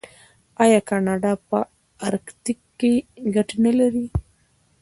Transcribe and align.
آیا 0.63 0.79
کاناډا 0.89 1.31
په 1.47 1.57
ارکټیک 2.07 2.59
کې 2.79 2.93
ګټې 3.35 3.57
نلري؟ 3.65 4.05